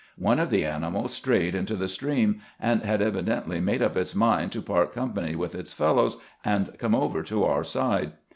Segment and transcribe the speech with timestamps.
[0.17, 4.51] One of the animals strayed into the stream, and had evidently made up its mind
[4.53, 8.13] to part company with its fellows and come over to our side.